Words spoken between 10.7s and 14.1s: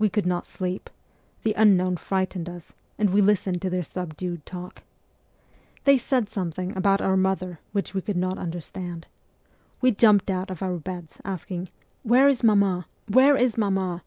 beds, asking,' Where is mamma? Where is mamma